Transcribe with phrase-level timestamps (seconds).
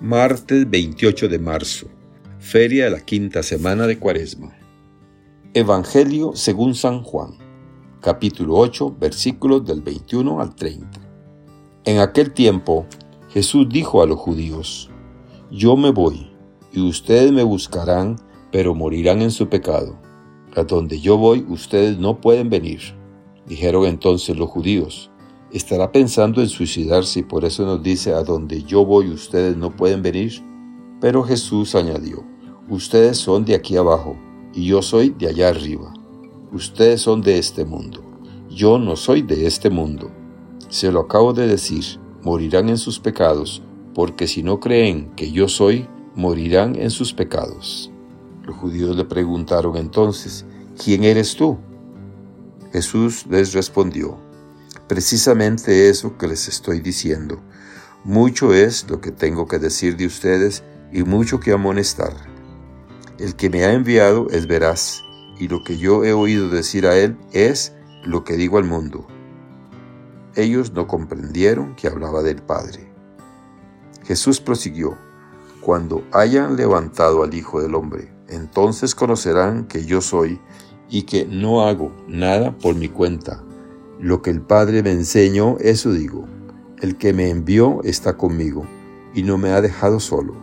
[0.00, 1.88] Martes 28 de marzo,
[2.38, 4.56] Feria de la quinta semana de Cuaresma.
[5.54, 7.32] Evangelio según San Juan,
[8.00, 11.00] capítulo 8, versículos del 21 al 30.
[11.84, 12.86] En aquel tiempo,
[13.30, 14.88] Jesús dijo a los judíos,
[15.50, 16.30] Yo me voy,
[16.72, 18.20] y ustedes me buscarán,
[18.52, 19.98] pero morirán en su pecado.
[20.54, 22.80] A donde yo voy, ustedes no pueden venir.
[23.48, 25.10] Dijeron entonces los judíos,
[25.50, 29.74] ¿Estará pensando en suicidarse y por eso nos dice a donde yo voy ustedes no
[29.74, 30.42] pueden venir?
[31.00, 32.22] Pero Jesús añadió,
[32.68, 34.18] ustedes son de aquí abajo
[34.52, 35.94] y yo soy de allá arriba.
[36.52, 38.02] Ustedes son de este mundo.
[38.50, 40.10] Yo no soy de este mundo.
[40.68, 43.62] Se lo acabo de decir, morirán en sus pecados,
[43.94, 47.90] porque si no creen que yo soy, morirán en sus pecados.
[48.42, 50.44] Los judíos le preguntaron entonces,
[50.82, 51.56] ¿quién eres tú?
[52.70, 54.18] Jesús les respondió,
[54.88, 57.40] precisamente eso que les estoy diciendo.
[58.04, 62.14] Mucho es lo que tengo que decir de ustedes y mucho que amonestar.
[63.18, 65.02] El que me ha enviado es veraz,
[65.38, 69.06] y lo que yo he oído decir a él es lo que digo al mundo.
[70.34, 72.90] Ellos no comprendieron que hablaba del Padre.
[74.04, 74.96] Jesús prosiguió,
[75.60, 80.40] Cuando hayan levantado al Hijo del Hombre, entonces conocerán que yo soy
[80.88, 83.42] y que no hago nada por mi cuenta
[84.00, 86.26] lo que el Padre me enseñó, eso digo.
[86.80, 88.64] El que me envió está conmigo
[89.14, 90.34] y no me ha dejado solo,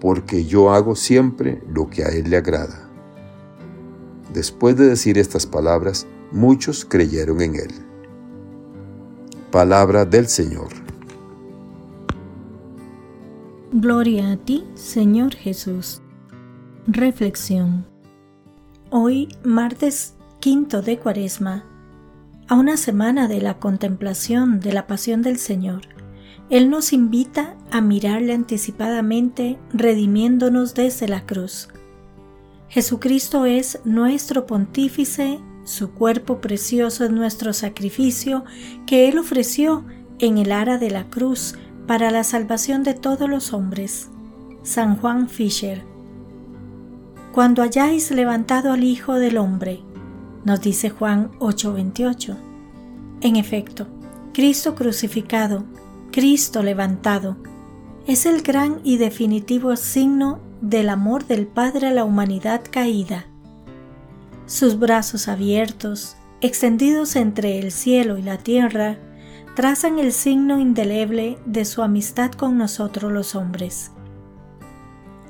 [0.00, 2.88] porque yo hago siempre lo que a Él le agrada.
[4.32, 7.70] Después de decir estas palabras, muchos creyeron en Él.
[9.52, 10.68] Palabra del Señor.
[13.70, 16.02] Gloria a ti, Señor Jesús.
[16.86, 17.86] Reflexión.
[18.90, 21.64] Hoy, martes quinto de Cuaresma,
[22.48, 25.82] a una semana de la contemplación de la pasión del Señor,
[26.50, 31.68] Él nos invita a mirarle anticipadamente, redimiéndonos desde la cruz.
[32.68, 38.44] Jesucristo es nuestro pontífice, su cuerpo precioso es nuestro sacrificio
[38.86, 39.84] que Él ofreció
[40.18, 41.54] en el ara de la cruz
[41.86, 44.10] para la salvación de todos los hombres.
[44.62, 45.82] San Juan Fisher.
[47.32, 49.80] Cuando hayáis levantado al Hijo del Hombre,
[50.44, 52.36] nos dice Juan 8:28.
[53.20, 53.86] En efecto,
[54.32, 55.64] Cristo crucificado,
[56.12, 57.36] Cristo levantado,
[58.06, 63.26] es el gran y definitivo signo del amor del Padre a la humanidad caída.
[64.46, 68.98] Sus brazos abiertos, extendidos entre el cielo y la tierra,
[69.56, 73.92] trazan el signo indeleble de su amistad con nosotros los hombres.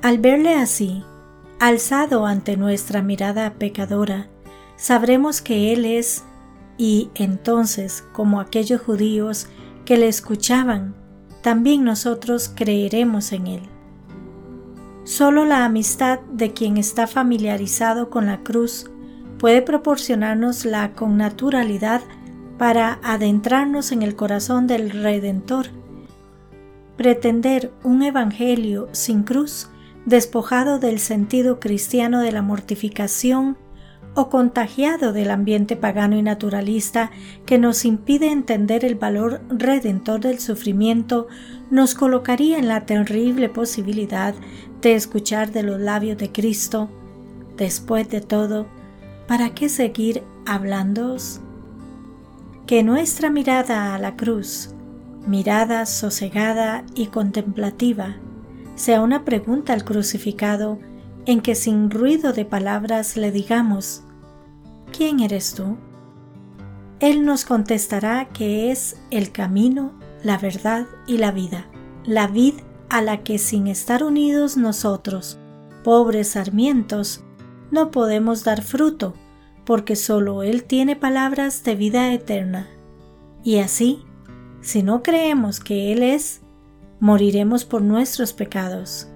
[0.01, 1.03] Al verle así,
[1.59, 4.29] alzado ante nuestra mirada pecadora,
[4.77, 6.23] sabremos que Él es,
[6.77, 9.47] y entonces, como aquellos judíos
[9.85, 10.95] que le escuchaban,
[11.41, 13.61] también nosotros creeremos en Él.
[15.03, 18.89] Solo la amistad de quien está familiarizado con la cruz
[19.37, 22.01] puede proporcionarnos la connaturalidad
[22.57, 25.67] para adentrarnos en el corazón del Redentor.
[26.97, 29.69] Pretender un Evangelio sin cruz,
[30.05, 33.57] despojado del sentido cristiano de la mortificación
[34.15, 37.11] o contagiado del ambiente pagano y naturalista
[37.45, 41.27] que nos impide entender el valor redentor del sufrimiento,
[41.69, 44.33] nos colocaría en la terrible posibilidad
[44.81, 46.89] de escuchar de los labios de Cristo,
[47.57, 48.67] después de todo,
[49.27, 51.41] ¿para qué seguir hablándoos?
[52.67, 54.69] Que nuestra mirada a la cruz,
[55.27, 58.15] mirada sosegada y contemplativa,
[58.75, 60.79] sea una pregunta al crucificado
[61.25, 64.03] en que sin ruido de palabras le digamos,
[64.95, 65.77] ¿quién eres tú?
[66.99, 69.93] Él nos contestará que es el camino,
[70.23, 71.65] la verdad y la vida,
[72.05, 72.55] la vid
[72.89, 75.37] a la que sin estar unidos nosotros,
[75.83, 77.23] pobres sarmientos,
[77.71, 79.13] no podemos dar fruto,
[79.65, 82.69] porque solo Él tiene palabras de vida eterna.
[83.43, 84.03] Y así,
[84.61, 86.41] si no creemos que Él es,
[86.99, 89.09] moriremos por nuestros pecados.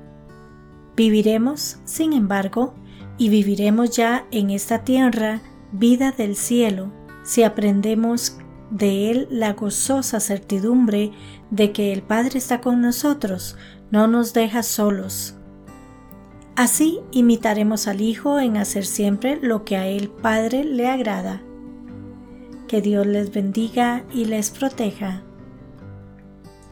[0.99, 2.73] Viviremos, sin embargo,
[3.17, 5.39] y viviremos ya en esta tierra
[5.71, 6.91] vida del cielo
[7.23, 8.37] si aprendemos
[8.69, 11.13] de Él la gozosa certidumbre
[11.51, 13.55] de que el Padre está con nosotros,
[13.91, 15.35] no nos deja solos.
[16.57, 21.41] Así imitaremos al Hijo en hacer siempre lo que a Él Padre le agrada.
[22.67, 25.23] Que Dios les bendiga y les proteja.